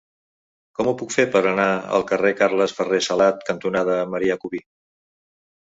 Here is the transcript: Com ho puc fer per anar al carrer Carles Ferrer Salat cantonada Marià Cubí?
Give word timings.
Com 0.77 0.87
ho 0.91 0.93
puc 1.01 1.13
fer 1.15 1.25
per 1.35 1.43
anar 1.49 1.67
al 1.99 2.07
carrer 2.13 2.33
Carles 2.41 2.75
Ferrer 2.79 3.03
Salat 3.11 3.47
cantonada 3.53 4.01
Marià 4.17 4.41
Cubí? 4.45 4.67